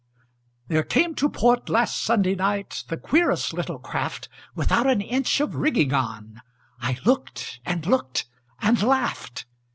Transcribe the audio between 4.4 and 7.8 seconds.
Without an inch of rigging on; I looked